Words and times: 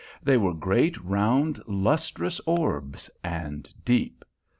They 0.23 0.35
were 0.35 0.55
great 0.55 0.97
round 1.03 1.61
lustrous 1.67 2.39
orbs, 2.47 3.07
and 3.23 3.71
deep. 3.85 4.25